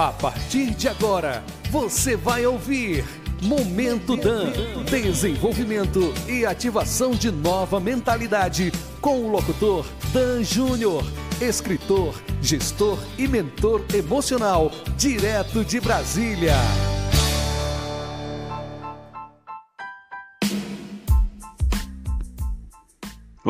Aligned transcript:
A 0.00 0.12
partir 0.12 0.70
de 0.70 0.88
agora, 0.88 1.44
você 1.70 2.16
vai 2.16 2.46
ouvir 2.46 3.04
Momento 3.42 4.16
Dan. 4.16 4.50
Desenvolvimento 4.90 6.14
e 6.26 6.46
ativação 6.46 7.10
de 7.10 7.30
nova 7.30 7.78
mentalidade 7.78 8.72
com 8.98 9.18
o 9.26 9.30
locutor 9.30 9.84
Dan 10.10 10.42
Júnior, 10.42 11.04
escritor, 11.38 12.14
gestor 12.40 12.98
e 13.18 13.28
mentor 13.28 13.84
emocional, 13.92 14.72
direto 14.96 15.62
de 15.62 15.78
Brasília. 15.78 16.54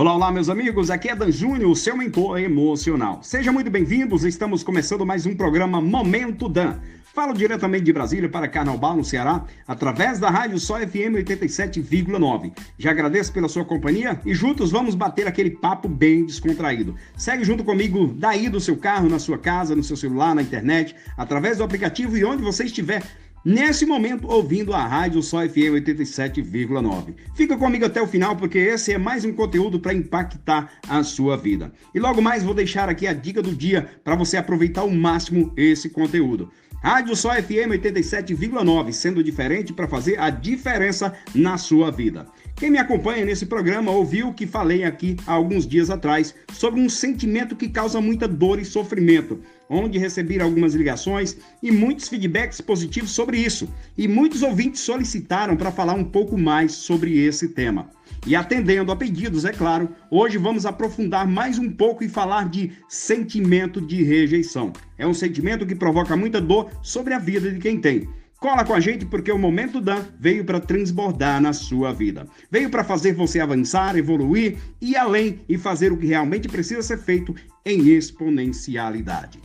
Olá, 0.00 0.14
olá, 0.14 0.32
meus 0.32 0.48
amigos. 0.48 0.88
Aqui 0.88 1.10
é 1.10 1.14
Dan 1.14 1.30
Júnior, 1.30 1.76
seu 1.76 1.94
mentor 1.94 2.40
emocional. 2.40 3.22
Sejam 3.22 3.52
muito 3.52 3.70
bem-vindos. 3.70 4.24
Estamos 4.24 4.62
começando 4.62 5.04
mais 5.04 5.26
um 5.26 5.36
programa 5.36 5.78
Momento 5.78 6.48
Dan. 6.48 6.78
Falo 7.12 7.34
diretamente 7.34 7.84
de 7.84 7.92
Brasília 7.92 8.26
para 8.26 8.48
Carnaval, 8.48 8.96
no 8.96 9.04
Ceará, 9.04 9.44
através 9.68 10.18
da 10.18 10.30
Rádio 10.30 10.58
Só 10.58 10.78
FM 10.78 11.20
87,9. 11.22 12.52
Já 12.78 12.92
agradeço 12.92 13.30
pela 13.30 13.46
sua 13.46 13.62
companhia 13.62 14.18
e 14.24 14.32
juntos 14.32 14.70
vamos 14.70 14.94
bater 14.94 15.26
aquele 15.26 15.50
papo 15.50 15.86
bem 15.86 16.24
descontraído. 16.24 16.94
Segue 17.14 17.44
junto 17.44 17.62
comigo 17.62 18.06
daí 18.16 18.48
do 18.48 18.58
seu 18.58 18.78
carro, 18.78 19.06
na 19.06 19.18
sua 19.18 19.36
casa, 19.36 19.76
no 19.76 19.82
seu 19.82 19.98
celular, 19.98 20.34
na 20.34 20.40
internet, 20.40 20.96
através 21.14 21.58
do 21.58 21.64
aplicativo 21.64 22.16
e 22.16 22.24
onde 22.24 22.42
você 22.42 22.64
estiver 22.64 23.02
nesse 23.44 23.86
momento 23.86 24.28
ouvindo 24.28 24.72
a 24.72 24.86
Rádio 24.86 25.22
Só 25.22 25.46
FM 25.48 25.80
87,9. 25.84 27.14
Fica 27.34 27.56
comigo 27.56 27.84
até 27.84 28.00
o 28.00 28.06
final 28.06 28.36
porque 28.36 28.58
esse 28.58 28.92
é 28.92 28.98
mais 28.98 29.24
um 29.24 29.32
conteúdo 29.32 29.80
para 29.80 29.94
impactar 29.94 30.72
a 30.88 31.02
sua 31.02 31.36
vida. 31.36 31.72
E 31.94 32.00
logo 32.00 32.20
mais 32.20 32.42
vou 32.42 32.54
deixar 32.54 32.88
aqui 32.88 33.06
a 33.06 33.12
dica 33.12 33.42
do 33.42 33.54
dia 33.54 33.88
para 34.04 34.14
você 34.14 34.36
aproveitar 34.36 34.82
ao 34.82 34.90
máximo 34.90 35.52
esse 35.56 35.88
conteúdo. 35.88 36.50
Rádio 36.82 37.14
Só 37.14 37.34
FM 37.34 37.72
87,9, 37.72 38.92
sendo 38.92 39.22
diferente 39.22 39.70
para 39.70 39.86
fazer 39.86 40.18
a 40.18 40.30
diferença 40.30 41.14
na 41.34 41.58
sua 41.58 41.90
vida. 41.90 42.26
Quem 42.56 42.70
me 42.70 42.78
acompanha 42.78 43.24
nesse 43.24 43.44
programa 43.44 43.90
ouviu 43.90 44.32
que 44.32 44.46
falei 44.46 44.84
aqui 44.84 45.16
há 45.26 45.32
alguns 45.32 45.66
dias 45.66 45.90
atrás 45.90 46.34
sobre 46.52 46.80
um 46.80 46.88
sentimento 46.88 47.54
que 47.54 47.68
causa 47.68 48.00
muita 48.00 48.26
dor 48.26 48.58
e 48.58 48.64
sofrimento, 48.64 49.40
onde 49.70 49.98
recebi 49.98 50.40
algumas 50.40 50.74
ligações 50.74 51.36
e 51.62 51.70
muitos 51.70 52.08
feedbacks 52.08 52.60
positivos 52.60 53.12
sobre 53.12 53.38
isso. 53.38 53.72
E 53.96 54.08
muitos 54.08 54.42
ouvintes 54.42 54.80
solicitaram 54.80 55.56
para 55.56 55.70
falar 55.70 55.94
um 55.94 56.04
pouco 56.04 56.36
mais 56.36 56.72
sobre 56.72 57.16
esse 57.18 57.48
tema. 57.48 57.88
E 58.26 58.34
atendendo 58.34 58.90
a 58.90 58.96
pedidos, 58.96 59.44
é 59.44 59.52
claro, 59.52 59.88
hoje 60.10 60.36
vamos 60.36 60.66
aprofundar 60.66 61.26
mais 61.26 61.58
um 61.58 61.70
pouco 61.70 62.02
e 62.02 62.08
falar 62.08 62.48
de 62.48 62.72
sentimento 62.88 63.80
de 63.80 64.02
rejeição. 64.02 64.72
É 64.98 65.06
um 65.06 65.14
sentimento 65.14 65.64
que 65.64 65.74
provoca 65.74 66.16
muita 66.16 66.40
dor 66.40 66.70
sobre 66.82 67.14
a 67.14 67.18
vida 67.18 67.50
de 67.50 67.60
quem 67.60 67.80
tem. 67.80 68.08
Cola 68.40 68.64
com 68.64 68.72
a 68.72 68.80
gente 68.80 69.04
porque 69.04 69.30
o 69.30 69.38
Momento 69.38 69.82
Dan 69.82 70.02
veio 70.18 70.44
para 70.44 70.58
transbordar 70.58 71.42
na 71.42 71.52
sua 71.52 71.92
vida. 71.92 72.26
Veio 72.50 72.70
para 72.70 72.82
fazer 72.82 73.12
você 73.12 73.38
avançar, 73.38 73.96
evoluir 73.96 74.56
e 74.80 74.96
além 74.96 75.40
e 75.46 75.58
fazer 75.58 75.92
o 75.92 75.96
que 75.96 76.06
realmente 76.06 76.48
precisa 76.48 76.80
ser 76.82 76.98
feito 76.98 77.34
em 77.66 77.90
exponencialidade. 77.90 79.38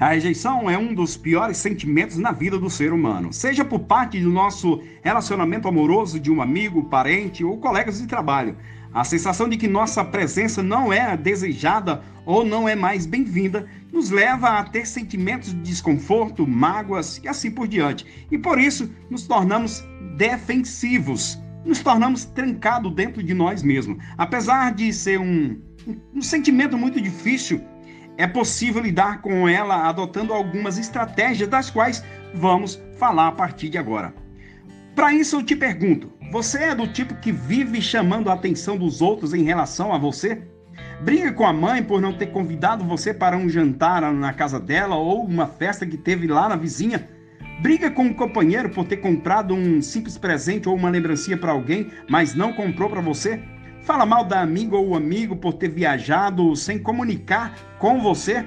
A 0.00 0.14
rejeição 0.14 0.70
é 0.70 0.78
um 0.78 0.94
dos 0.94 1.14
piores 1.14 1.58
sentimentos 1.58 2.16
na 2.16 2.32
vida 2.32 2.58
do 2.58 2.70
ser 2.70 2.90
humano, 2.90 3.34
seja 3.34 3.62
por 3.66 3.80
parte 3.80 4.18
do 4.18 4.30
nosso 4.30 4.80
relacionamento 5.02 5.68
amoroso 5.68 6.18
de 6.18 6.30
um 6.30 6.40
amigo, 6.40 6.84
parente 6.84 7.44
ou 7.44 7.58
colegas 7.58 8.00
de 8.00 8.06
trabalho. 8.06 8.56
A 8.94 9.04
sensação 9.04 9.46
de 9.46 9.58
que 9.58 9.68
nossa 9.68 10.02
presença 10.02 10.62
não 10.62 10.90
é 10.90 11.14
desejada 11.18 12.02
ou 12.24 12.46
não 12.46 12.66
é 12.66 12.74
mais 12.74 13.04
bem-vinda 13.04 13.68
nos 13.92 14.08
leva 14.08 14.48
a 14.48 14.64
ter 14.64 14.86
sentimentos 14.86 15.50
de 15.50 15.60
desconforto, 15.60 16.46
mágoas 16.46 17.20
e 17.22 17.28
assim 17.28 17.50
por 17.50 17.68
diante. 17.68 18.06
E 18.30 18.38
por 18.38 18.58
isso 18.58 18.90
nos 19.10 19.26
tornamos 19.26 19.84
defensivos, 20.16 21.38
nos 21.62 21.80
tornamos 21.80 22.24
trancados 22.24 22.90
dentro 22.94 23.22
de 23.22 23.34
nós 23.34 23.62
mesmos. 23.62 24.02
Apesar 24.16 24.72
de 24.72 24.94
ser 24.94 25.20
um, 25.20 25.60
um 26.14 26.22
sentimento 26.22 26.78
muito 26.78 26.98
difícil, 27.02 27.60
é 28.20 28.26
possível 28.26 28.82
lidar 28.82 29.22
com 29.22 29.48
ela 29.48 29.88
adotando 29.88 30.34
algumas 30.34 30.76
estratégias 30.76 31.48
das 31.48 31.70
quais 31.70 32.04
vamos 32.34 32.80
falar 32.98 33.28
a 33.28 33.32
partir 33.32 33.70
de 33.70 33.78
agora. 33.78 34.12
Para 34.94 35.14
isso 35.14 35.36
eu 35.36 35.42
te 35.42 35.56
pergunto: 35.56 36.12
você 36.30 36.64
é 36.64 36.74
do 36.74 36.86
tipo 36.86 37.14
que 37.14 37.32
vive 37.32 37.80
chamando 37.80 38.28
a 38.28 38.34
atenção 38.34 38.76
dos 38.76 39.00
outros 39.00 39.32
em 39.32 39.42
relação 39.42 39.92
a 39.92 39.98
você? 39.98 40.42
Briga 41.00 41.32
com 41.32 41.46
a 41.46 41.52
mãe 41.52 41.82
por 41.82 42.00
não 42.00 42.12
ter 42.12 42.26
convidado 42.26 42.84
você 42.84 43.14
para 43.14 43.38
um 43.38 43.48
jantar 43.48 44.02
na 44.12 44.32
casa 44.34 44.60
dela 44.60 44.96
ou 44.96 45.24
uma 45.24 45.46
festa 45.46 45.86
que 45.86 45.96
teve 45.96 46.26
lá 46.26 46.46
na 46.46 46.56
vizinha? 46.56 47.08
Briga 47.62 47.90
com 47.90 48.02
o 48.02 48.06
um 48.06 48.14
companheiro 48.14 48.68
por 48.68 48.84
ter 48.84 48.98
comprado 48.98 49.54
um 49.54 49.80
simples 49.80 50.18
presente 50.18 50.68
ou 50.68 50.74
uma 50.74 50.90
lembrancinha 50.90 51.38
para 51.38 51.52
alguém, 51.52 51.90
mas 52.08 52.34
não 52.34 52.52
comprou 52.52 52.90
para 52.90 53.00
você? 53.00 53.42
Fala 53.82 54.04
mal 54.04 54.24
da 54.24 54.40
amiga 54.40 54.76
ou 54.76 54.94
amigo 54.94 55.34
por 55.34 55.54
ter 55.54 55.68
viajado 55.68 56.54
sem 56.54 56.78
comunicar 56.78 57.56
com 57.78 57.98
você? 58.00 58.44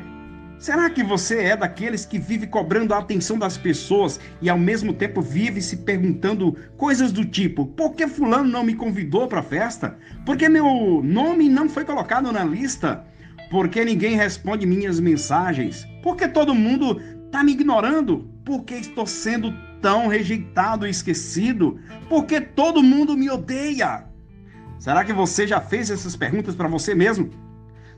Será 0.60 0.90
que 0.92 1.04
você 1.04 1.42
é 1.42 1.58
daqueles 1.58 2.06
que 2.06 2.20
vive 2.20 2.46
cobrando 2.46 2.94
a 2.94 3.00
atenção 3.00 3.38
das 3.38 3.58
pessoas 3.58 4.20
e 4.42 4.50
ao 4.50 4.58
mesmo 4.58 4.94
tempo 4.94 5.22
vive 5.22 5.60
se 5.62 5.78
perguntando 5.78 6.56
coisas 6.78 7.12
do 7.12 7.26
tipo: 7.26 7.66
por 7.66 7.96
que 7.96 8.08
Fulano 8.08 8.48
não 8.48 8.64
me 8.64 8.76
convidou 8.76 9.28
para 9.28 9.40
a 9.40 9.44
festa? 9.44 9.98
Por 10.24 10.38
que 10.38 10.48
meu 10.48 11.02
nome 11.04 11.50
não 11.50 11.68
foi 11.68 11.84
colocado 11.84 12.32
na 12.32 12.44
lista? 12.44 13.04
Por 13.50 13.68
que 13.68 13.84
ninguém 13.84 14.16
responde 14.16 14.68
minhas 14.68 15.00
mensagens? 15.00 15.86
Por 16.04 16.16
que 16.16 16.28
todo 16.28 16.56
mundo 16.56 17.02
está 17.26 17.44
me 17.44 17.54
ignorando? 17.54 18.30
Por 18.46 18.64
que 18.64 18.76
estou 18.76 19.08
sendo 19.08 19.52
tão 19.82 20.08
rejeitado 20.08 20.86
e 20.86 20.92
esquecido? 20.92 21.80
Por 22.08 22.26
que 22.26 22.40
todo 22.40 22.84
mundo 22.84 23.18
me 23.18 23.30
odeia? 23.30 24.13
Será 24.84 25.06
que 25.06 25.14
você 25.14 25.48
já 25.48 25.62
fez 25.62 25.90
essas 25.90 26.14
perguntas 26.14 26.56
para 26.56 26.68
você 26.68 26.94
mesmo? 26.94 27.30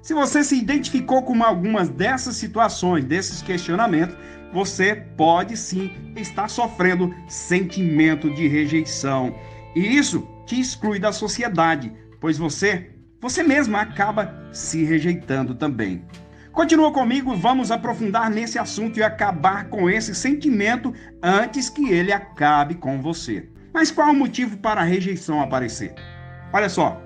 Se 0.03 0.13
você 0.13 0.43
se 0.43 0.55
identificou 0.55 1.23
com 1.23 1.43
algumas 1.43 1.89
dessas 1.89 2.35
situações, 2.35 3.03
desses 3.03 3.41
questionamentos, 3.41 4.15
você 4.53 4.93
pode 4.93 5.57
sim 5.57 6.13
estar 6.15 6.47
sofrendo 6.47 7.11
sentimento 7.27 8.31
de 8.35 8.47
rejeição. 8.47 9.35
E 9.75 9.79
isso 9.79 10.27
te 10.45 10.59
exclui 10.59 10.99
da 10.99 11.11
sociedade, 11.11 11.91
pois 12.21 12.37
você, 12.37 12.91
você 13.19 13.41
mesmo 13.41 13.75
acaba 13.75 14.47
se 14.53 14.83
rejeitando 14.83 15.55
também. 15.55 16.05
Continua 16.51 16.93
comigo, 16.93 17.35
vamos 17.35 17.71
aprofundar 17.71 18.29
nesse 18.29 18.59
assunto 18.59 18.99
e 18.99 19.03
acabar 19.03 19.69
com 19.69 19.89
esse 19.89 20.13
sentimento 20.13 20.93
antes 21.19 21.67
que 21.67 21.89
ele 21.89 22.13
acabe 22.13 22.75
com 22.75 23.01
você. 23.01 23.49
Mas 23.73 23.89
qual 23.89 24.11
o 24.11 24.15
motivo 24.15 24.57
para 24.57 24.81
a 24.81 24.85
rejeição 24.85 25.41
aparecer? 25.41 25.95
Olha 26.55 26.69
só, 26.69 27.01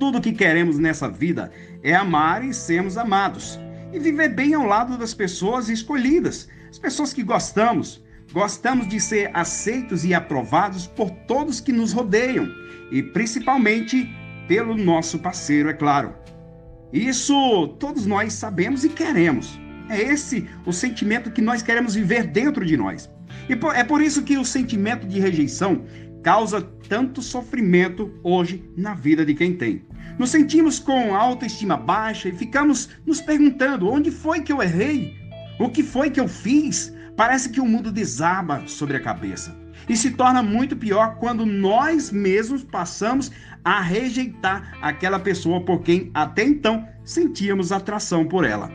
tudo 0.00 0.18
que 0.18 0.32
queremos 0.32 0.78
nessa 0.78 1.06
vida 1.06 1.52
é 1.82 1.94
amar 1.94 2.42
e 2.42 2.54
sermos 2.54 2.96
amados. 2.96 3.60
E 3.92 3.98
viver 3.98 4.30
bem 4.30 4.54
ao 4.54 4.64
lado 4.64 4.96
das 4.96 5.12
pessoas 5.12 5.68
escolhidas, 5.68 6.48
as 6.70 6.78
pessoas 6.78 7.12
que 7.12 7.22
gostamos. 7.22 8.02
Gostamos 8.32 8.88
de 8.88 8.98
ser 8.98 9.30
aceitos 9.34 10.06
e 10.06 10.14
aprovados 10.14 10.86
por 10.86 11.10
todos 11.28 11.60
que 11.60 11.70
nos 11.70 11.92
rodeiam 11.92 12.48
e 12.90 13.02
principalmente 13.02 14.08
pelo 14.48 14.74
nosso 14.74 15.18
parceiro, 15.18 15.68
é 15.68 15.74
claro. 15.74 16.14
Isso 16.90 17.68
todos 17.78 18.06
nós 18.06 18.32
sabemos 18.32 18.84
e 18.84 18.88
queremos. 18.88 19.60
É 19.90 20.00
esse 20.00 20.48
o 20.64 20.72
sentimento 20.72 21.30
que 21.30 21.42
nós 21.42 21.60
queremos 21.60 21.94
viver 21.94 22.26
dentro 22.26 22.64
de 22.64 22.78
nós. 22.78 23.10
E 23.50 23.52
é 23.74 23.84
por 23.84 24.00
isso 24.00 24.22
que 24.22 24.38
o 24.38 24.46
sentimento 24.46 25.06
de 25.06 25.20
rejeição 25.20 25.84
causa 26.22 26.62
tanto 26.88 27.20
sofrimento 27.20 28.12
hoje 28.22 28.64
na 28.76 28.94
vida 28.94 29.24
de 29.24 29.34
quem 29.34 29.56
tem. 29.56 29.84
Nos 30.18 30.30
sentimos 30.30 30.78
com 30.78 31.14
autoestima 31.14 31.76
baixa 31.76 32.28
e 32.28 32.32
ficamos 32.32 32.90
nos 33.06 33.20
perguntando: 33.20 33.90
onde 33.90 34.10
foi 34.10 34.40
que 34.40 34.52
eu 34.52 34.62
errei? 34.62 35.16
O 35.58 35.68
que 35.68 35.82
foi 35.82 36.10
que 36.10 36.20
eu 36.20 36.28
fiz? 36.28 36.94
Parece 37.16 37.50
que 37.50 37.60
o 37.60 37.66
mundo 37.66 37.90
desaba 37.92 38.66
sobre 38.66 38.96
a 38.96 39.00
cabeça. 39.00 39.56
E 39.88 39.96
se 39.96 40.12
torna 40.12 40.42
muito 40.42 40.76
pior 40.76 41.16
quando 41.16 41.44
nós 41.44 42.10
mesmos 42.10 42.62
passamos 42.62 43.30
a 43.64 43.80
rejeitar 43.80 44.76
aquela 44.80 45.18
pessoa 45.18 45.64
por 45.64 45.82
quem 45.82 46.10
até 46.14 46.44
então 46.44 46.86
sentíamos 47.04 47.72
atração 47.72 48.26
por 48.26 48.44
ela. 48.44 48.70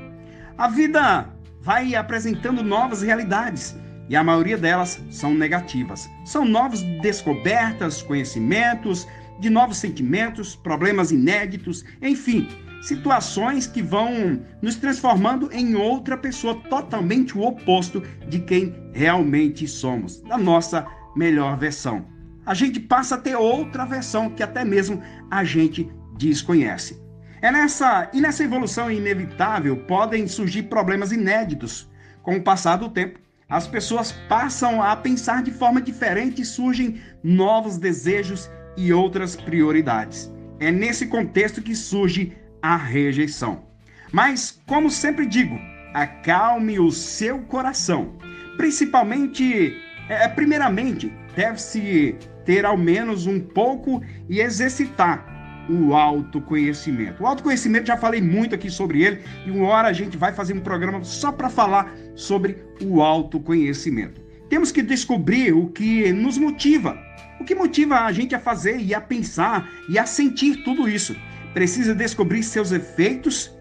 A 0.58 0.68
vida 0.68 1.30
vai 1.62 1.96
apresentando 1.96 2.64
novas 2.64 3.02
realidades 3.02 3.76
e 4.10 4.16
a 4.16 4.24
maioria 4.24 4.58
delas 4.58 5.02
são 5.10 5.34
negativas. 5.34 6.10
São 6.26 6.46
novas 6.46 6.82
descobertas, 7.02 8.02
conhecimentos, 8.02 9.08
de 9.40 9.50
novos 9.50 9.78
sentimentos, 9.78 10.56
problemas 10.56 11.12
inéditos, 11.12 11.86
enfim, 12.02 12.48
situações 12.82 13.68
que 13.68 13.82
vão 13.82 14.42
nos 14.62 14.76
transformando 14.76 15.50
em 15.52 15.76
outra 15.76 16.18
pessoa 16.18 16.56
totalmente 16.70 17.38
o 17.38 17.42
oposto 17.42 18.02
de 18.28 18.40
quem 18.40 18.74
realmente 18.94 19.68
somos, 19.68 20.22
da 20.22 20.38
nossa 20.38 20.88
melhor 21.16 21.58
versão. 21.58 22.06
a 22.48 22.54
gente 22.54 22.80
passa 22.80 23.16
a 23.16 23.18
ter 23.18 23.36
outra 23.36 23.86
versão 23.86 24.30
que 24.30 24.42
até 24.42 24.64
mesmo 24.64 25.02
a 25.30 25.44
gente 25.44 25.92
desconhece. 26.18 26.98
É 27.42 27.52
nessa 27.52 28.10
e 28.14 28.22
nessa 28.22 28.44
evolução 28.44 28.90
inevitável 28.90 29.76
podem 29.86 30.26
surgir 30.28 30.64
problemas 30.64 31.12
inéditos. 31.12 31.90
Com 32.24 32.38
o 32.38 32.44
passar 32.44 32.78
do 32.78 32.90
tempo, 32.90 33.20
as 33.50 33.66
pessoas 33.66 34.12
passam 34.28 34.82
a 34.82 34.96
pensar 34.96 35.42
de 35.42 35.52
forma 35.52 35.82
diferente 35.82 36.42
e 36.42 36.46
surgem 36.46 37.02
novos 37.24 37.78
desejos 37.78 38.50
e 38.76 38.92
outras 38.92 39.36
prioridades. 39.36 40.32
É 40.60 40.72
nesse 40.72 41.08
contexto 41.08 41.62
que 41.62 41.76
surge 41.76 42.36
a 42.62 42.76
rejeição. 42.76 43.64
Mas, 44.12 44.60
como 44.66 44.90
sempre 44.90 45.26
digo, 45.26 45.58
acalme 45.94 46.80
o 46.80 46.92
seu 46.92 47.40
coração. 47.44 48.18
Principalmente, 48.58 49.78
é, 50.10 50.28
primeiramente, 50.28 51.12
deve-se 51.36 52.16
ter 52.44 52.66
ao 52.66 52.78
menos 52.78 53.28
um 53.28 53.40
pouco 53.40 54.02
e 54.28 54.40
exercitar 54.40 55.37
o 55.70 55.94
autoconhecimento. 55.94 57.24
O 57.24 57.26
autoconhecimento, 57.26 57.88
já 57.88 57.98
falei 57.98 58.22
muito 58.22 58.56
aqui 58.56 58.70
sobre 58.70 59.04
ele, 59.04 59.24
e 59.46 59.52
uma 59.52 59.68
hora 59.68 59.88
a 59.88 59.94
gente 59.94 60.18
vai 60.18 60.34
fazer 60.34 60.54
um 60.54 60.60
programa 60.60 61.04
só 61.04 61.32
para 61.32 61.50
falar 61.50 61.94
sobre 62.16 62.58
o 62.82 63.02
autoconhecimento. 63.02 64.22
Temos 64.50 64.72
que 64.72 64.82
descobrir 64.82 65.54
o 65.54 65.68
que 65.68 66.12
nos 66.14 66.38
motiva, 66.38 66.98
o 67.40 67.44
que 67.44 67.54
motiva 67.54 68.02
a 68.02 68.12
gente 68.12 68.34
a 68.34 68.40
fazer 68.40 68.80
e 68.80 68.94
a 68.94 69.02
pensar 69.02 69.70
e 69.90 70.00
a 70.00 70.06
sentir 70.06 70.64
tudo 70.64 70.88
isso. 70.88 71.16
Precisa 71.54 71.94
descobrir 71.94 72.44
seus 72.44 72.72
efeitos 72.72 73.52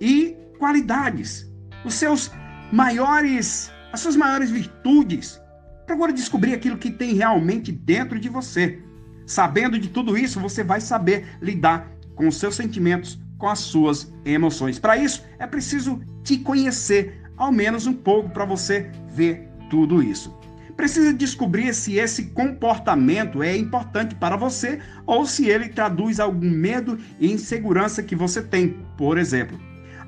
e 0.00 0.36
qualidades, 0.58 1.50
os 1.84 1.94
seus 1.94 2.30
maiores, 2.72 3.70
as 3.92 4.00
suas 4.00 4.16
maiores 4.16 4.50
virtudes. 4.50 5.40
Procure 5.86 6.12
descobrir 6.12 6.54
aquilo 6.54 6.78
que 6.78 6.90
tem 6.90 7.14
realmente 7.14 7.70
dentro 7.70 8.18
de 8.18 8.28
você. 8.28 8.82
Sabendo 9.26 9.78
de 9.78 9.88
tudo 9.88 10.16
isso, 10.16 10.40
você 10.40 10.62
vai 10.62 10.80
saber 10.80 11.26
lidar 11.40 11.90
com 12.14 12.28
os 12.28 12.38
seus 12.38 12.54
sentimentos, 12.54 13.18
com 13.38 13.48
as 13.48 13.60
suas 13.60 14.12
emoções. 14.24 14.78
Para 14.78 14.96
isso, 14.96 15.24
é 15.38 15.46
preciso 15.46 16.00
te 16.22 16.38
conhecer, 16.38 17.22
ao 17.36 17.50
menos 17.50 17.86
um 17.86 17.92
pouco, 17.92 18.30
para 18.30 18.44
você 18.44 18.90
ver 19.08 19.48
tudo 19.70 20.02
isso. 20.02 20.34
Precisa 20.76 21.12
descobrir 21.12 21.72
se 21.72 21.98
esse 21.98 22.26
comportamento 22.26 23.42
é 23.42 23.56
importante 23.56 24.14
para 24.14 24.36
você 24.36 24.80
ou 25.06 25.24
se 25.24 25.46
ele 25.48 25.68
traduz 25.68 26.18
algum 26.18 26.50
medo 26.50 26.98
e 27.20 27.32
insegurança 27.32 28.02
que 28.02 28.16
você 28.16 28.42
tem, 28.42 28.76
por 28.96 29.16
exemplo. 29.16 29.58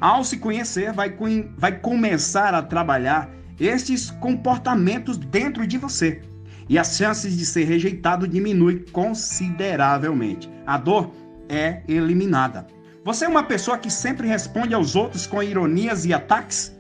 Ao 0.00 0.24
se 0.24 0.38
conhecer, 0.38 0.92
vai, 0.92 1.16
vai 1.56 1.78
começar 1.78 2.52
a 2.52 2.62
trabalhar 2.62 3.30
estes 3.58 4.10
comportamentos 4.10 5.16
dentro 5.16 5.66
de 5.66 5.78
você 5.78 6.20
e 6.68 6.78
as 6.78 6.96
chances 6.96 7.36
de 7.36 7.46
ser 7.46 7.64
rejeitado 7.64 8.26
diminuem 8.26 8.84
consideravelmente. 8.92 10.50
A 10.66 10.76
dor 10.76 11.12
é 11.48 11.82
eliminada. 11.86 12.66
Você 13.04 13.24
é 13.24 13.28
uma 13.28 13.44
pessoa 13.44 13.78
que 13.78 13.90
sempre 13.90 14.26
responde 14.26 14.74
aos 14.74 14.96
outros 14.96 15.26
com 15.26 15.42
ironias 15.42 16.04
e 16.04 16.12
ataques? 16.12 16.76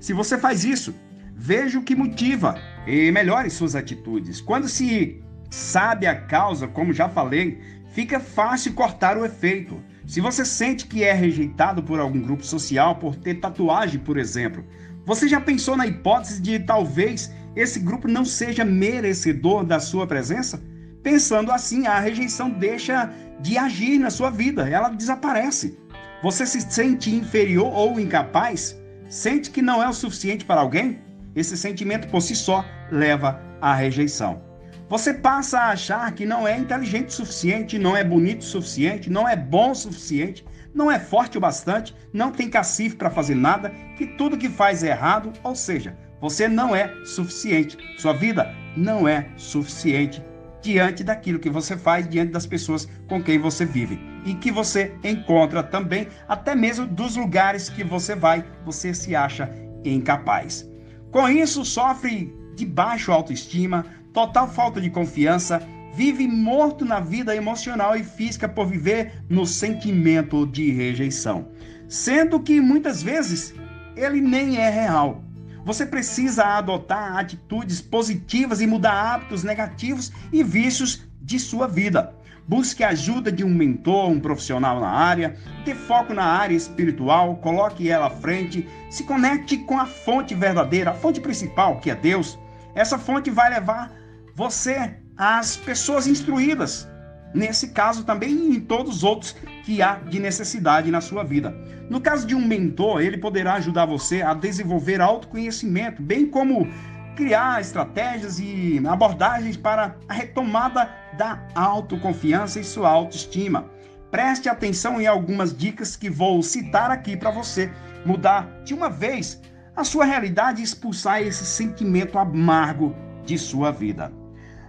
Se 0.00 0.12
você 0.12 0.36
faz 0.36 0.64
isso, 0.64 0.94
veja 1.34 1.78
o 1.78 1.82
que 1.82 1.96
motiva 1.96 2.56
e 2.86 3.10
melhore 3.10 3.48
suas 3.48 3.74
atitudes. 3.74 4.40
Quando 4.40 4.68
se 4.68 5.22
sabe 5.50 6.06
a 6.06 6.14
causa, 6.14 6.68
como 6.68 6.92
já 6.92 7.08
falei, 7.08 7.58
fica 7.92 8.20
fácil 8.20 8.74
cortar 8.74 9.16
o 9.16 9.24
efeito. 9.24 9.80
Se 10.06 10.20
você 10.20 10.44
sente 10.44 10.86
que 10.86 11.04
é 11.04 11.12
rejeitado 11.12 11.82
por 11.82 12.00
algum 12.00 12.20
grupo 12.20 12.44
social 12.44 12.96
por 12.96 13.16
ter 13.16 13.36
tatuagem, 13.36 14.00
por 14.00 14.18
exemplo, 14.18 14.64
você 15.06 15.26
já 15.26 15.40
pensou 15.40 15.76
na 15.76 15.86
hipótese 15.86 16.40
de 16.40 16.58
talvez 16.58 17.32
esse 17.54 17.78
grupo 17.78 18.08
não 18.08 18.24
seja 18.24 18.64
merecedor 18.64 19.64
da 19.64 19.78
sua 19.78 20.06
presença? 20.06 20.62
Pensando 21.02 21.50
assim, 21.50 21.86
a 21.86 21.98
rejeição 21.98 22.48
deixa 22.48 23.10
de 23.40 23.58
agir 23.58 23.98
na 23.98 24.10
sua 24.10 24.30
vida, 24.30 24.68
ela 24.68 24.88
desaparece. 24.88 25.78
Você 26.22 26.46
se 26.46 26.60
sente 26.60 27.14
inferior 27.14 27.72
ou 27.72 27.98
incapaz? 27.98 28.80
Sente 29.08 29.50
que 29.50 29.60
não 29.60 29.82
é 29.82 29.88
o 29.88 29.92
suficiente 29.92 30.44
para 30.44 30.60
alguém? 30.60 31.00
Esse 31.34 31.56
sentimento 31.56 32.08
por 32.08 32.22
si 32.22 32.36
só 32.36 32.64
leva 32.90 33.40
à 33.60 33.74
rejeição. 33.74 34.42
Você 34.88 35.12
passa 35.12 35.58
a 35.58 35.70
achar 35.70 36.12
que 36.12 36.26
não 36.26 36.46
é 36.46 36.56
inteligente 36.56 37.08
o 37.08 37.12
suficiente, 37.12 37.78
não 37.78 37.96
é 37.96 38.04
bonito 38.04 38.42
o 38.42 38.44
suficiente, 38.44 39.10
não 39.10 39.28
é 39.28 39.34
bom 39.34 39.70
o 39.70 39.74
suficiente, 39.74 40.44
não 40.74 40.90
é 40.90 40.98
forte 40.98 41.38
o 41.38 41.40
bastante, 41.40 41.94
não 42.12 42.30
tem 42.30 42.48
cacife 42.48 42.96
para 42.96 43.10
fazer 43.10 43.34
nada, 43.34 43.70
que 43.96 44.06
tudo 44.06 44.38
que 44.38 44.48
faz 44.48 44.84
é 44.84 44.88
errado, 44.88 45.32
ou 45.42 45.54
seja, 45.54 45.96
você 46.22 46.48
não 46.48 46.74
é 46.74 46.94
suficiente. 47.04 47.76
Sua 47.98 48.12
vida 48.12 48.54
não 48.76 49.08
é 49.08 49.28
suficiente 49.36 50.22
diante 50.62 51.02
daquilo 51.02 51.40
que 51.40 51.50
você 51.50 51.76
faz, 51.76 52.08
diante 52.08 52.30
das 52.30 52.46
pessoas 52.46 52.88
com 53.08 53.20
quem 53.20 53.40
você 53.40 53.66
vive. 53.66 53.98
E 54.24 54.34
que 54.34 54.52
você 54.52 54.94
encontra 55.02 55.64
também, 55.64 56.06
até 56.28 56.54
mesmo 56.54 56.86
dos 56.86 57.16
lugares 57.16 57.68
que 57.68 57.82
você 57.82 58.14
vai, 58.14 58.44
você 58.64 58.94
se 58.94 59.16
acha 59.16 59.50
incapaz. 59.84 60.70
Com 61.10 61.28
isso, 61.28 61.64
sofre 61.64 62.32
de 62.54 62.64
baixa 62.64 63.12
autoestima, 63.12 63.84
total 64.12 64.48
falta 64.48 64.80
de 64.80 64.90
confiança, 64.90 65.60
vive 65.92 66.28
morto 66.28 66.84
na 66.84 67.00
vida 67.00 67.34
emocional 67.34 67.96
e 67.96 68.04
física 68.04 68.48
por 68.48 68.66
viver 68.68 69.24
no 69.28 69.44
sentimento 69.44 70.46
de 70.46 70.70
rejeição, 70.70 71.48
sendo 71.88 72.38
que 72.38 72.60
muitas 72.60 73.02
vezes 73.02 73.52
ele 73.96 74.20
nem 74.20 74.58
é 74.58 74.70
real. 74.70 75.21
Você 75.64 75.86
precisa 75.86 76.44
adotar 76.44 77.16
atitudes 77.16 77.80
positivas 77.80 78.60
e 78.60 78.66
mudar 78.66 79.14
hábitos 79.14 79.44
negativos 79.44 80.12
e 80.32 80.42
vícios 80.42 81.06
de 81.20 81.38
sua 81.38 81.68
vida. 81.68 82.14
Busque 82.48 82.82
a 82.82 82.88
ajuda 82.88 83.30
de 83.30 83.44
um 83.44 83.54
mentor, 83.54 84.10
um 84.10 84.18
profissional 84.18 84.80
na 84.80 84.88
área, 84.88 85.36
dê 85.64 85.74
foco 85.74 86.12
na 86.12 86.24
área 86.24 86.56
espiritual, 86.56 87.36
coloque 87.36 87.88
ela 87.88 88.06
à 88.06 88.10
frente, 88.10 88.68
se 88.90 89.04
conecte 89.04 89.58
com 89.58 89.78
a 89.78 89.86
fonte 89.86 90.34
verdadeira, 90.34 90.90
a 90.90 90.94
fonte 90.94 91.20
principal, 91.20 91.78
que 91.78 91.90
é 91.90 91.94
Deus. 91.94 92.36
Essa 92.74 92.98
fonte 92.98 93.30
vai 93.30 93.48
levar 93.48 93.92
você 94.34 94.96
às 95.16 95.56
pessoas 95.56 96.08
instruídas, 96.08 96.88
nesse 97.34 97.68
caso 97.68 98.04
também 98.04 98.30
e 98.30 98.56
em 98.56 98.60
todos 98.60 98.96
os 98.96 99.04
outros 99.04 99.36
que 99.64 99.80
há 99.82 99.96
de 99.96 100.18
necessidade 100.20 100.90
na 100.90 101.00
sua 101.00 101.24
vida. 101.24 101.54
No 101.88 102.00
caso 102.00 102.26
de 102.26 102.34
um 102.34 102.46
mentor, 102.46 103.02
ele 103.02 103.18
poderá 103.18 103.54
ajudar 103.54 103.86
você 103.86 104.22
a 104.22 104.34
desenvolver 104.34 105.00
autoconhecimento, 105.00 106.02
bem 106.02 106.26
como 106.26 106.68
criar 107.16 107.60
estratégias 107.60 108.38
e 108.38 108.82
abordagens 108.86 109.56
para 109.56 109.96
a 110.08 110.14
retomada 110.14 110.90
da 111.16 111.46
autoconfiança 111.54 112.58
e 112.60 112.64
sua 112.64 112.88
autoestima. 112.88 113.70
Preste 114.10 114.48
atenção 114.48 115.00
em 115.00 115.06
algumas 115.06 115.56
dicas 115.56 115.96
que 115.96 116.10
vou 116.10 116.42
citar 116.42 116.90
aqui 116.90 117.16
para 117.16 117.30
você 117.30 117.70
mudar 118.04 118.62
de 118.64 118.74
uma 118.74 118.90
vez 118.90 119.40
a 119.74 119.84
sua 119.84 120.04
realidade 120.04 120.60
e 120.60 120.64
expulsar 120.64 121.22
esse 121.22 121.46
sentimento 121.46 122.18
amargo 122.18 122.94
de 123.24 123.38
sua 123.38 123.70
vida. 123.70 124.12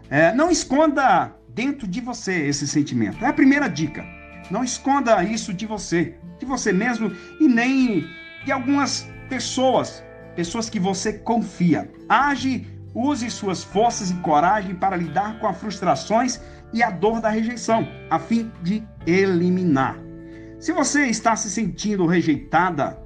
É, 0.10 0.34
não 0.34 0.50
esconda 0.50 1.34
dentro 1.54 1.88
de 1.88 2.02
você 2.02 2.48
esse 2.48 2.68
sentimento. 2.68 3.24
É 3.24 3.28
a 3.28 3.34
primeira 3.34 3.68
dica. 3.68 4.06
Não 4.50 4.64
esconda 4.64 5.24
isso 5.24 5.54
de 5.54 5.66
você, 5.66 6.16
de 6.40 6.46
você 6.46 6.74
mesmo 6.74 7.12
e 7.40 7.48
nem 7.48 8.06
de 8.46 8.52
algumas 8.52 9.08
pessoas, 9.30 10.04
pessoas 10.36 10.70
que 10.70 10.80
você 10.80 11.14
confia. 11.14 11.90
Age, 12.10 12.68
use 12.94 13.30
suas 13.30 13.64
forças 13.64 14.12
e 14.12 14.16
coragem 14.16 14.76
para 14.76 14.98
lidar 14.98 15.40
com 15.40 15.48
as 15.48 15.58
frustrações 15.58 16.40
e 16.74 16.84
a 16.84 16.90
dor 16.90 17.22
da 17.22 17.30
rejeição, 17.30 17.88
a 18.10 18.20
fim 18.20 18.52
de 18.62 18.84
eliminar. 19.06 19.98
Se 20.60 20.72
você 20.72 21.06
está 21.08 21.36
se 21.36 21.50
sentindo 21.50 22.06
rejeitada 22.06 23.00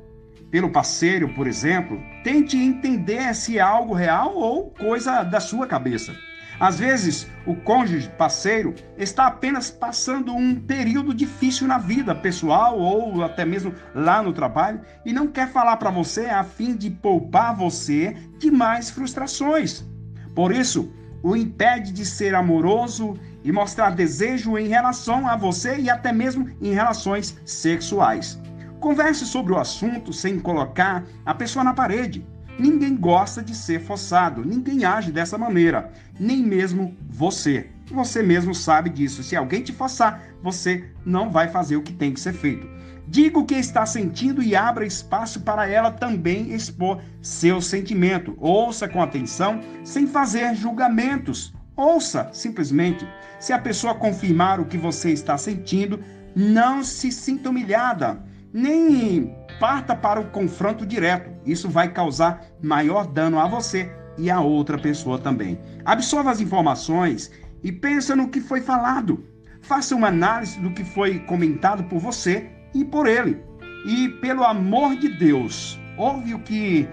pelo 0.49 0.71
parceiro, 0.71 1.33
por 1.33 1.47
exemplo, 1.47 1.99
tente 2.23 2.57
entender 2.57 3.33
se 3.35 3.57
é 3.57 3.61
algo 3.61 3.93
real 3.93 4.35
ou 4.35 4.71
coisa 4.71 5.23
da 5.23 5.39
sua 5.39 5.67
cabeça. 5.67 6.15
Às 6.59 6.79
vezes, 6.79 7.27
o 7.45 7.55
cônjuge, 7.55 8.09
parceiro, 8.17 8.73
está 8.97 9.27
apenas 9.27 9.69
passando 9.69 10.33
um 10.33 10.55
período 10.55 11.13
difícil 11.13 11.67
na 11.67 11.77
vida 11.77 12.15
pessoal 12.15 12.79
ou 12.79 13.23
até 13.23 13.45
mesmo 13.45 13.73
lá 13.93 14.23
no 14.23 14.33
trabalho 14.33 14.81
e 15.05 15.13
não 15.13 15.27
quer 15.27 15.51
falar 15.51 15.77
para 15.77 15.91
você 15.91 16.25
a 16.25 16.43
fim 16.43 16.75
de 16.75 16.89
poupar 16.89 17.55
você 17.55 18.17
de 18.39 18.49
mais 18.49 18.89
frustrações. 18.89 19.85
Por 20.33 20.51
isso, 20.51 20.91
o 21.21 21.35
impede 21.35 21.91
de 21.91 22.03
ser 22.03 22.33
amoroso 22.33 23.15
e 23.43 23.51
mostrar 23.51 23.91
desejo 23.91 24.57
em 24.57 24.67
relação 24.67 25.27
a 25.27 25.35
você 25.35 25.77
e 25.77 25.91
até 25.91 26.11
mesmo 26.11 26.49
em 26.59 26.73
relações 26.73 27.39
sexuais. 27.45 28.41
Converse 28.79 29.25
sobre 29.25 29.53
o 29.53 29.59
assunto 29.59 30.11
sem 30.11 30.39
colocar 30.39 31.03
a 31.23 31.35
pessoa 31.35 31.63
na 31.63 31.73
parede. 31.73 32.25
Ninguém 32.59 32.95
gosta 32.95 33.43
de 33.43 33.55
ser 33.55 33.79
forçado, 33.81 34.43
ninguém 34.43 34.83
age 34.83 35.11
dessa 35.11 35.37
maneira, 35.37 35.91
nem 36.19 36.41
mesmo 36.41 36.95
você. 37.07 37.69
Você 37.91 38.23
mesmo 38.23 38.53
sabe 38.53 38.89
disso. 38.89 39.23
Se 39.23 39.35
alguém 39.35 39.61
te 39.61 39.71
forçar, 39.71 40.23
você 40.41 40.89
não 41.05 41.29
vai 41.29 41.47
fazer 41.49 41.77
o 41.77 41.83
que 41.83 41.93
tem 41.93 42.11
que 42.11 42.19
ser 42.19 42.33
feito. 42.33 42.67
Diga 43.07 43.39
o 43.39 43.45
que 43.45 43.55
está 43.55 43.85
sentindo 43.85 44.43
e 44.43 44.55
abra 44.55 44.85
espaço 44.85 45.41
para 45.41 45.67
ela 45.67 45.91
também 45.91 46.53
expor 46.53 47.01
seu 47.21 47.61
sentimento. 47.61 48.35
Ouça 48.37 48.87
com 48.87 49.01
atenção, 49.01 49.61
sem 49.83 50.05
fazer 50.05 50.53
julgamentos. 50.55 51.53
Ouça, 51.75 52.29
simplesmente. 52.33 53.07
Se 53.39 53.53
a 53.53 53.59
pessoa 53.59 53.95
confirmar 53.95 54.59
o 54.59 54.65
que 54.65 54.77
você 54.77 55.11
está 55.11 55.37
sentindo, 55.37 56.03
não 56.35 56.83
se 56.83 57.11
sinta 57.11 57.49
humilhada, 57.49 58.21
nem 58.51 59.36
parta 59.59 59.95
para 59.95 60.19
o 60.19 60.29
confronto 60.29 60.85
direto. 60.85 61.31
Isso 61.45 61.69
vai 61.69 61.91
causar 61.91 62.45
maior 62.61 63.07
dano 63.07 63.39
a 63.39 63.47
você 63.47 63.91
e 64.17 64.29
a 64.29 64.41
outra 64.41 64.77
pessoa 64.77 65.19
também. 65.19 65.59
Absorva 65.85 66.31
as 66.31 66.41
informações 66.41 67.31
e 67.63 67.71
pensa 67.71 68.15
no 68.15 68.29
que 68.29 68.41
foi 68.41 68.61
falado. 68.61 69.25
Faça 69.61 69.95
uma 69.95 70.07
análise 70.07 70.59
do 70.59 70.71
que 70.71 70.83
foi 70.83 71.19
comentado 71.19 71.83
por 71.85 71.99
você 71.99 72.49
e 72.73 72.85
por 72.85 73.07
ele. 73.07 73.41
E 73.85 74.09
pelo 74.21 74.43
amor 74.43 74.95
de 74.95 75.09
Deus, 75.09 75.79
ouve 75.97 76.33
o 76.33 76.39
que 76.39 76.87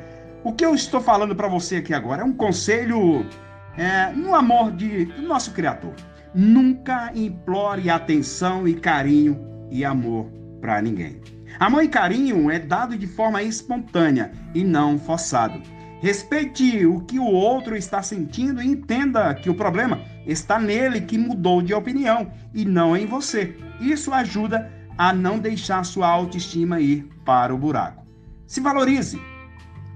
o 0.44 0.52
que 0.52 0.64
eu 0.64 0.75
estou 0.75 1.00
falando 1.00 1.35
para 1.35 1.49
você 1.49 1.76
aqui 1.76 1.94
agora 1.94 2.21
é 2.21 2.25
um 2.25 2.35
conselho 2.35 3.25
é, 3.78 4.12
no 4.12 4.35
amor 4.35 4.73
de, 4.73 5.06
do 5.06 5.23
nosso 5.23 5.52
Criador. 5.52 5.94
Nunca 6.35 7.11
implore 7.14 7.88
atenção 7.88 8.68
e 8.68 8.75
carinho 8.75 9.40
e 9.71 9.85
amor 9.85 10.30
para 10.61 10.83
ninguém. 10.83 11.34
Amor 11.59 11.85
e 11.85 11.89
carinho 11.89 12.51
é 12.51 12.59
dado 12.59 12.97
de 12.99 13.07
forma 13.07 13.43
espontânea 13.43 14.33
e 14.55 14.65
não 14.65 14.99
forçado. 14.99 15.61
Respeite 16.01 16.85
o 16.85 17.01
que 17.01 17.19
o 17.19 17.25
outro 17.25 17.77
está 17.77 18.03
sentindo 18.03 18.61
e 18.61 18.67
entenda 18.67 19.33
que 19.35 19.49
o 19.49 19.55
problema 19.55 20.03
está 20.27 20.59
nele 20.59 21.01
que 21.01 21.17
mudou 21.17 21.63
de 21.63 21.73
opinião 21.73 22.31
e 22.53 22.65
não 22.65 22.97
em 22.97 23.07
você. 23.07 23.57
Isso 23.81 24.13
ajuda 24.13 24.71
a 24.99 25.13
não 25.13 25.39
deixar 25.39 25.85
sua 25.85 26.09
autoestima 26.09 26.81
ir 26.81 27.09
para 27.25 27.55
o 27.55 27.59
buraco. 27.59 28.05
Se 28.47 28.61
valorize, 28.61 29.21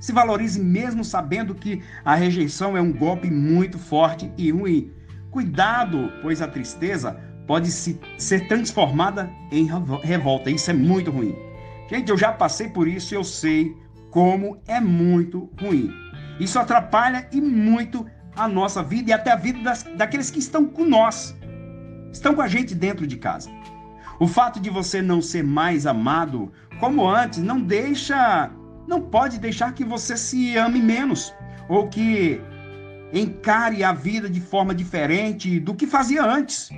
se 0.01 0.13
valorize 0.13 0.61
mesmo 0.61 1.05
sabendo 1.05 1.55
que 1.55 1.83
a 2.05 2.15
rejeição 2.15 2.77
é 2.77 2.81
um 2.81 2.93
golpe 2.93 3.31
muito 3.31 3.79
forte 3.79 4.33
e 4.39 4.51
ruim. 4.51 4.91
Cuidado, 5.31 6.11
pois 6.23 6.41
a 6.41 6.49
tristeza 6.49 7.21
pode 7.47 7.71
se, 7.71 8.01
ser 8.17 8.49
transformada 8.49 9.31
em 9.51 9.69
revolta. 10.03 10.51
Isso 10.51 10.71
é 10.71 10.75
muito 10.75 11.11
ruim. 11.11 11.48
Gente, 11.89 12.11
eu 12.11 12.19
já 12.19 12.33
passei 12.33 12.69
por 12.69 12.87
isso 12.87 13.15
e 13.15 13.17
eu 13.17 13.25
sei 13.25 13.77
como 14.11 14.61
é 14.67 14.81
muito 14.81 15.51
ruim. 15.61 15.91
Isso 16.39 16.59
atrapalha 16.59 17.27
e 17.33 17.41
muito 17.41 18.07
a 18.37 18.47
nossa 18.47 18.83
vida 18.83 19.11
e 19.11 19.13
até 19.13 19.33
a 19.33 19.37
vida 19.37 19.61
das, 19.61 19.83
daqueles 19.83 20.31
que 20.31 20.39
estão 20.39 20.67
com 20.67 20.85
nós, 20.85 21.37
estão 22.13 22.35
com 22.35 22.43
a 22.43 22.49
gente 22.49 22.75
dentro 22.75 23.07
de 23.07 23.17
casa. 23.17 23.51
O 24.21 24.27
fato 24.27 24.61
de 24.61 24.71
você 24.71 25.01
não 25.01 25.21
ser 25.23 25.43
mais 25.43 25.87
amado 25.87 26.53
como 26.79 27.09
antes 27.09 27.39
não 27.41 27.61
deixa 27.61 28.51
não 28.87 29.03
pode 29.03 29.39
deixar 29.39 29.73
que 29.75 29.85
você 29.85 30.17
se 30.17 30.57
ame 30.57 30.81
menos 30.81 31.35
ou 31.69 31.89
que 31.89 32.41
encare 33.13 33.85
a 33.85 33.93
vida 33.93 34.29
de 34.29 34.41
forma 34.41 34.75
diferente 34.75 35.61
do 35.61 35.75
que 35.75 35.87
fazia 35.87 36.25
antes. 36.25 36.71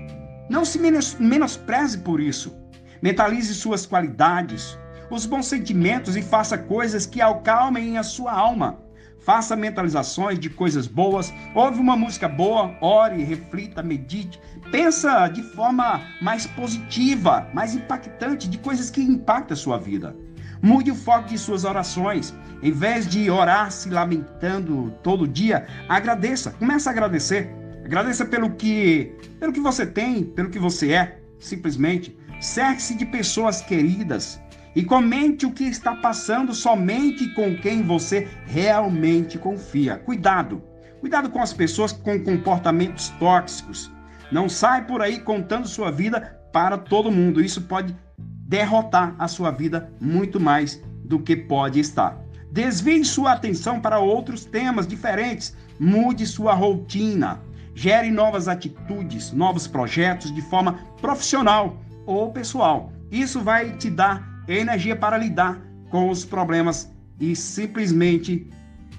Não 0.49 0.64
se 0.64 0.79
menospreze 1.21 1.99
por 1.99 2.21
isso. 2.21 2.57
Mentalize 3.00 3.55
suas 3.55 3.87
qualidades, 3.87 4.79
os 5.11 5.26
bons 5.26 5.47
sentimentos 5.47 6.17
e 6.17 6.23
faça 6.23 6.57
coisas 6.57 7.05
que 7.05 7.21
acalmem 7.21 7.99
a 7.99 8.02
sua 8.02 8.33
alma. 8.33 8.79
Faça 9.19 9.55
mentalizações 9.55 10.38
de 10.38 10.49
coisas 10.49 10.87
boas, 10.87 11.33
ouve 11.55 11.79
uma 11.79 11.97
música 11.97 12.26
boa, 12.26 12.75
ore, 12.81 13.23
reflita, 13.23 13.83
medite. 13.83 14.40
Pensa 14.71 15.29
de 15.29 15.43
forma 15.43 16.00
mais 16.23 16.47
positiva, 16.47 17.47
mais 17.52 17.75
impactante, 17.75 18.49
de 18.49 18.57
coisas 18.57 18.88
que 18.88 19.02
impactam 19.02 19.55
a 19.55 19.57
sua 19.57 19.79
vida. 19.79 20.17
Mude 20.62 20.90
o 20.90 20.95
foco 20.95 21.29
de 21.29 21.37
suas 21.37 21.64
orações. 21.64 22.35
Em 22.62 22.73
vez 22.73 23.07
de 23.07 23.31
orar 23.31 23.71
se 23.71 23.90
lamentando 23.90 24.93
todo 25.02 25.29
dia, 25.29 25.67
agradeça. 25.88 26.52
Comece 26.52 26.88
a 26.88 26.93
agradecer. 26.93 27.50
Agradeça 27.85 28.25
pelo 28.25 28.50
que, 28.50 29.12
pelo 29.38 29.52
que 29.52 29.61
você 29.61 29.85
tem, 29.87 30.23
pelo 30.23 30.50
que 30.50 30.59
você 30.59 30.93
é, 30.93 31.19
simplesmente. 31.38 32.17
Cerque-se 32.40 32.95
de 32.95 33.05
pessoas 33.05 33.61
queridas 33.61 34.40
e 34.75 34.85
comente 34.85 35.47
o 35.47 35.53
que 35.53 35.65
está 35.65 35.95
passando 35.97 36.55
somente 36.55 37.29
com 37.35 37.57
quem 37.57 37.83
você 37.83 38.29
realmente 38.47 39.39
confia. 39.39 39.97
Cuidado. 39.99 40.62
Cuidado 41.00 41.31
com 41.31 41.41
as 41.41 41.53
pessoas 41.53 41.93
com 41.93 42.23
comportamentos 42.23 43.09
tóxicos. 43.19 43.91
Não 44.31 44.49
sai 44.49 44.87
por 44.87 45.03
aí 45.03 45.19
contando 45.19 45.67
sua 45.67 45.91
vida 45.91 46.39
para 46.53 46.79
todo 46.79 47.11
mundo. 47.11 47.43
Isso 47.43 47.62
pode 47.62 47.97
derrotar 48.19 49.15
a 49.19 49.27
sua 49.27 49.50
vida 49.50 49.93
muito 50.00 50.39
mais 50.39 50.83
do 51.05 51.19
que 51.19 51.37
pode 51.37 51.81
estar. 51.81 52.21
Desvie 52.53 53.05
sua 53.05 53.33
atenção 53.33 53.81
para 53.81 53.99
outros 53.99 54.45
temas 54.45 54.87
diferentes, 54.87 55.57
mude 55.79 56.27
sua 56.27 56.53
rotina, 56.53 57.41
gere 57.75 58.11
novas 58.11 58.49
atitudes, 58.49 59.33
novos 59.33 59.67
projetos 59.67 60.35
de 60.35 60.43
forma 60.43 60.81
profissional 61.00 61.79
ou 62.07 62.33
pessoal. 62.33 62.93
Isso 63.11 63.41
vai 63.41 63.77
te 63.77 63.89
dar 63.89 64.30
energia 64.59 64.97
para 64.97 65.16
lidar 65.16 65.61
com 65.90 66.09
os 66.09 66.25
problemas 66.25 66.92
e 67.19 67.37
simplesmente 67.37 68.50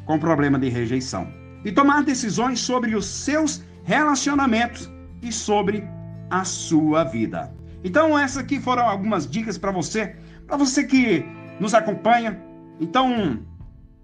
com 0.06 0.16
o 0.16 0.20
problema 0.20 0.60
de 0.60 0.70
rejeição. 0.70 1.28
E 1.64 1.72
tomar 1.72 2.04
decisões 2.04 2.60
sobre 2.60 2.96
os 2.96 3.06
seus 3.06 3.64
relacionamentos 3.84 4.90
e 5.22 5.32
sobre 5.32 5.88
a 6.30 6.44
sua 6.44 7.04
vida. 7.04 7.54
Então, 7.84 8.18
essas 8.18 8.38
aqui 8.38 8.60
foram 8.60 8.88
algumas 8.88 9.30
dicas 9.30 9.58
para 9.58 9.72
você, 9.72 10.16
para 10.48 10.58
você 10.58 10.84
que 10.84 11.26
nos 11.60 11.74
acompanha. 11.74 12.40
Então, 12.80 13.40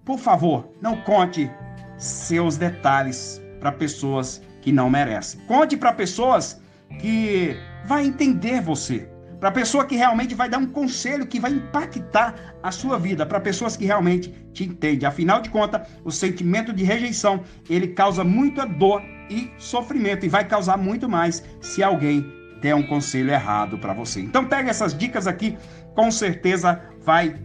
por 0.03 0.19
favor, 0.19 0.69
não 0.81 0.97
conte 1.01 1.49
seus 1.97 2.57
detalhes 2.57 3.41
para 3.59 3.71
pessoas 3.71 4.41
que 4.61 4.71
não 4.71 4.89
merecem. 4.89 5.39
Conte 5.47 5.77
para 5.77 5.93
pessoas 5.93 6.61
que 6.99 7.55
vai 7.85 8.05
entender 8.05 8.61
você, 8.61 9.09
para 9.39 9.51
pessoa 9.51 9.85
que 9.85 9.95
realmente 9.95 10.33
vai 10.33 10.49
dar 10.49 10.57
um 10.57 10.67
conselho 10.67 11.27
que 11.27 11.39
vai 11.39 11.51
impactar 11.51 12.55
a 12.63 12.71
sua 12.71 12.97
vida, 12.97 13.25
para 13.25 13.39
pessoas 13.39 13.77
que 13.77 13.85
realmente 13.85 14.29
te 14.53 14.63
entendem. 14.63 15.07
Afinal 15.07 15.41
de 15.41 15.49
contas, 15.49 15.87
o 16.03 16.11
sentimento 16.11 16.73
de 16.73 16.83
rejeição, 16.83 17.43
ele 17.69 17.89
causa 17.89 18.23
muita 18.23 18.65
dor 18.65 19.01
e 19.29 19.51
sofrimento 19.57 20.25
e 20.25 20.29
vai 20.29 20.45
causar 20.45 20.77
muito 20.77 21.07
mais 21.07 21.43
se 21.61 21.83
alguém 21.83 22.25
der 22.61 22.73
um 22.73 22.83
conselho 22.87 23.31
errado 23.31 23.77
para 23.77 23.93
você. 23.93 24.21
Então 24.21 24.45
pega 24.45 24.69
essas 24.69 24.97
dicas 24.97 25.27
aqui, 25.27 25.57
com 25.93 26.09
certeza 26.09 26.81
vai 27.01 27.35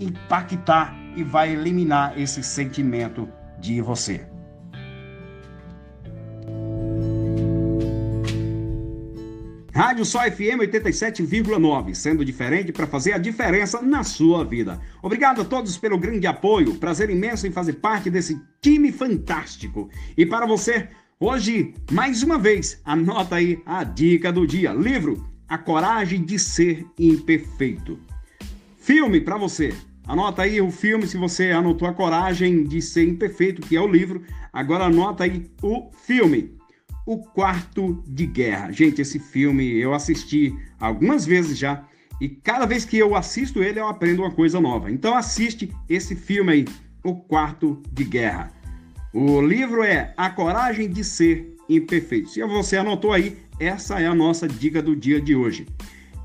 impactar 0.00 0.96
e 1.16 1.22
vai 1.22 1.52
eliminar 1.52 2.18
esse 2.18 2.42
sentimento 2.42 3.28
de 3.60 3.80
você. 3.80 4.33
Rádio 9.74 10.04
Só 10.04 10.20
FM 10.20 10.60
87,9, 10.60 11.94
sendo 11.94 12.24
diferente 12.24 12.72
para 12.72 12.86
fazer 12.86 13.12
a 13.12 13.18
diferença 13.18 13.82
na 13.82 14.04
sua 14.04 14.44
vida. 14.44 14.80
Obrigado 15.02 15.40
a 15.40 15.44
todos 15.44 15.76
pelo 15.76 15.98
grande 15.98 16.26
apoio, 16.28 16.76
prazer 16.76 17.10
imenso 17.10 17.46
em 17.46 17.50
fazer 17.50 17.74
parte 17.74 18.08
desse 18.08 18.40
time 18.62 18.92
fantástico. 18.92 19.90
E 20.16 20.24
para 20.24 20.46
você, 20.46 20.88
Hoje, 21.18 21.72
mais 21.92 22.24
uma 22.24 22.36
vez, 22.36 22.80
anota 22.84 23.36
aí 23.36 23.62
a 23.64 23.84
dica 23.84 24.32
do 24.32 24.46
dia: 24.46 24.72
livro 24.72 25.24
A 25.48 25.56
Coragem 25.56 26.24
de 26.24 26.38
Ser 26.38 26.84
Imperfeito. 26.98 27.98
Filme 28.76 29.20
para 29.20 29.38
você. 29.38 29.72
Anota 30.06 30.42
aí 30.42 30.60
o 30.60 30.70
filme 30.70 31.06
se 31.06 31.16
você 31.16 31.50
anotou 31.52 31.88
A 31.88 31.94
Coragem 31.94 32.64
de 32.64 32.82
Ser 32.82 33.08
Imperfeito, 33.08 33.62
que 33.62 33.76
é 33.76 33.80
o 33.80 33.88
livro. 33.88 34.22
Agora 34.52 34.84
anota 34.84 35.24
aí 35.24 35.50
o 35.62 35.88
filme. 36.04 36.58
O 37.06 37.18
Quarto 37.18 38.02
de 38.06 38.26
Guerra. 38.26 38.72
Gente, 38.72 39.02
esse 39.02 39.18
filme 39.18 39.78
eu 39.78 39.92
assisti 39.92 40.54
algumas 40.78 41.26
vezes 41.26 41.58
já 41.58 41.84
e 42.20 42.28
cada 42.28 42.64
vez 42.64 42.84
que 42.84 42.96
eu 42.96 43.14
assisto 43.14 43.62
ele 43.62 43.80
eu 43.80 43.88
aprendo 43.88 44.22
uma 44.22 44.30
coisa 44.30 44.60
nova. 44.60 44.90
Então 44.90 45.16
assiste 45.16 45.70
esse 45.88 46.14
filme 46.14 46.52
aí, 46.52 46.64
O 47.02 47.16
Quarto 47.16 47.82
de 47.92 48.04
Guerra. 48.04 48.52
O 49.12 49.40
livro 49.40 49.82
é 49.82 50.12
A 50.16 50.30
Coragem 50.30 50.88
de 50.88 51.04
Ser 51.04 51.54
Imperfeito. 51.68 52.30
Se 52.30 52.42
você 52.44 52.76
anotou 52.76 53.12
aí, 53.12 53.36
essa 53.60 54.00
é 54.00 54.06
a 54.06 54.14
nossa 54.14 54.48
dica 54.48 54.82
do 54.82 54.96
dia 54.96 55.20
de 55.20 55.34
hoje. 55.36 55.66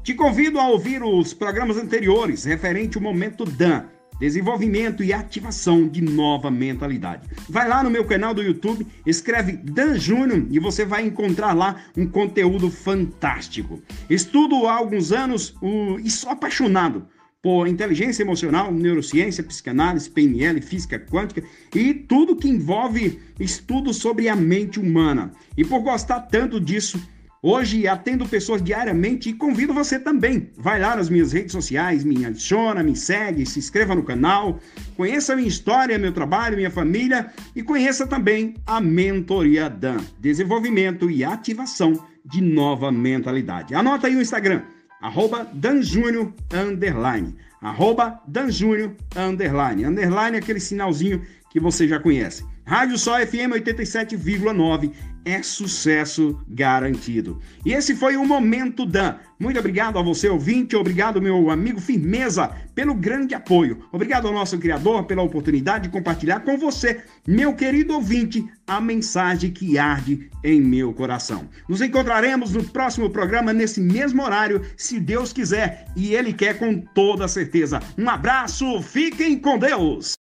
Te 0.04 0.14
convido 0.14 0.60
a 0.60 0.68
ouvir 0.68 1.04
os 1.04 1.34
programas 1.34 1.78
anteriores 1.78 2.46
referente 2.46 2.98
ao 2.98 3.04
Momento 3.04 3.46
Dan, 3.46 3.86
desenvolvimento 4.20 5.04
e 5.04 5.14
ativação 5.14 5.88
de 5.88 6.02
nova 6.02 6.52
mentalidade. 6.52 7.28
Vai 7.48 7.68
lá 7.68 7.84
no 7.84 7.90
meu 7.90 8.06
canal 8.06 8.34
do 8.34 8.44
YouTube, 8.44 8.86
escreve 9.06 9.54
Dan 9.54 9.98
Júnior 9.98 10.46
e 10.50 10.60
você 10.60 10.86
vai 10.86 11.06
encontrar 11.06 11.54
lá 11.54 11.82
um 11.96 12.08
conteúdo 12.08 12.70
fantástico. 12.70 13.82
Estudo 14.10 14.68
há 14.68 14.74
alguns 14.74 15.12
anos 15.12 15.56
o... 15.62 15.98
e 16.00 16.10
sou 16.10 16.30
apaixonado 16.30 17.08
por 17.42 17.68
inteligência 17.68 18.22
emocional, 18.22 18.72
neurociência, 18.72 19.44
psicanálise, 19.44 20.10
PNL, 20.10 20.62
física 20.62 21.00
quântica 21.00 21.42
e 21.74 21.94
tudo 21.94 22.36
que 22.36 22.50
envolve 22.50 23.20
estudo 23.40 23.94
sobre 23.94 24.28
a 24.28 24.36
mente 24.36 24.80
humana. 24.80 25.32
E 25.58 25.64
por 25.64 25.80
gostar 25.80 26.20
tanto 26.22 26.60
disso, 26.60 27.02
Hoje 27.42 27.88
atendo 27.88 28.28
pessoas 28.28 28.62
diariamente 28.62 29.30
e 29.30 29.34
convido 29.34 29.74
você 29.74 29.98
também. 29.98 30.52
Vai 30.58 30.78
lá 30.78 30.98
nas 30.98 31.10
minhas 31.10 31.32
redes 31.32 31.54
sociais, 31.54 32.04
me 32.04 32.26
adiciona, 32.26 32.84
me 32.84 32.98
segue, 32.98 33.46
se 33.46 33.60
inscreva 33.60 33.96
no 33.96 34.04
canal, 34.04 34.60
conheça 34.98 35.32
a 35.32 35.36
minha 35.38 35.48
história, 35.48 35.98
meu 35.98 36.12
trabalho, 36.12 36.58
minha 36.58 36.70
família 36.70 37.32
e 37.56 37.64
conheça 37.64 38.06
também 38.06 38.56
a 38.68 38.82
Mentoria 38.82 39.70
Dan, 39.70 40.00
desenvolvimento 40.20 41.10
e 41.10 41.24
ativação 41.24 41.94
de 42.26 42.42
nova 42.42 42.92
mentalidade. 42.92 43.74
Anota 43.74 44.08
aí 44.08 44.18
o 44.18 44.22
Instagram, 44.22 44.64
arroba 45.02 45.48
danjúnior, 45.54 46.34
underline, 46.54 47.34
arroba 47.62 48.22
danjúnior, 48.28 48.92
underline, 49.16 49.86
underline 49.86 50.36
é 50.36 50.40
aquele 50.40 50.60
sinalzinho 50.60 51.22
que 51.50 51.60
você 51.60 51.88
já 51.88 52.00
conhece. 52.00 52.46
Rádio 52.70 53.00
Sol 53.00 53.16
FM 53.26 53.58
87,9 53.66 54.92
é 55.26 55.42
sucesso 55.42 56.40
garantido. 56.48 57.40
E 57.66 57.74
esse 57.74 57.96
foi 57.96 58.16
o 58.16 58.26
Momento 58.26 58.86
Dan. 58.86 59.16
Muito 59.40 59.60
obrigado 59.60 59.98
a 59.98 60.04
você, 60.04 60.30
ouvinte, 60.30 60.76
obrigado, 60.76 61.22
meu 61.22 61.50
amigo 61.50 61.82
Firmeza, 61.82 62.52
pelo 62.76 62.94
grande 62.94 63.34
apoio. 63.34 63.84
Obrigado 63.92 64.28
ao 64.28 64.34
nosso 64.34 64.58
Criador 64.60 65.06
pela 65.06 65.24
oportunidade 65.24 65.86
de 65.86 65.90
compartilhar 65.90 66.42
com 66.42 66.58
você, 66.58 67.02
meu 67.28 67.56
querido 67.56 67.94
ouvinte, 67.94 68.46
a 68.68 68.80
mensagem 68.80 69.52
que 69.52 69.80
arde 69.80 70.30
em 70.44 70.62
meu 70.62 70.94
coração. 70.94 71.50
Nos 71.68 71.82
encontraremos 71.82 72.54
no 72.54 72.64
próximo 72.64 73.10
programa, 73.10 73.52
nesse 73.52 73.82
mesmo 73.82 74.22
horário, 74.22 74.62
se 74.78 75.00
Deus 75.00 75.34
quiser, 75.34 75.86
e 75.96 76.14
Ele 76.14 76.34
quer 76.34 76.60
com 76.60 76.80
toda 76.80 77.28
certeza. 77.28 77.80
Um 77.98 78.08
abraço, 78.08 78.80
fiquem 78.84 79.40
com 79.40 79.58
Deus! 79.58 80.14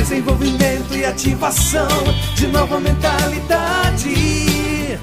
Desenvolvimento 0.00 0.94
e 0.94 1.04
ativação 1.04 1.86
de 2.34 2.46
nova 2.46 2.80
mentalidade. 2.80 4.08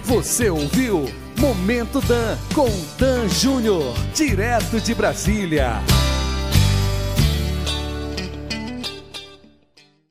Você 0.04 0.50
ouviu 0.50 1.08
Momento 1.38 2.01
Dan 2.01 2.36
com 2.56 2.68
Dan 2.98 3.30
Júnior, 3.30 3.94
direto 4.16 4.82
de 4.82 4.96
Brasília. 4.96 5.84